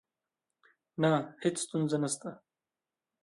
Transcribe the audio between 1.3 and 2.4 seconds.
هیڅ ستونزه نشته